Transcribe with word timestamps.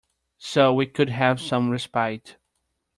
So 0.39 0.73
we 0.73 0.87
could 0.87 1.09
have 1.09 1.39
some 1.39 1.69
respite. 1.69 2.37